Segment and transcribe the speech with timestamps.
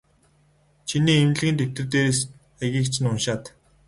[0.87, 2.19] Чиний эмнэлгийн дэвтэр дээрээс
[2.57, 3.43] хаягийг чинь уншаад.